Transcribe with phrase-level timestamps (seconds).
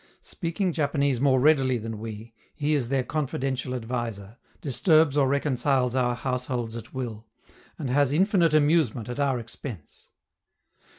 [0.23, 6.15] Speaking Japanese more readily than we, he is their confidential adviser, disturbs or reconciles our
[6.15, 7.27] households at will,
[7.77, 10.07] and has infinite amusement at our expense.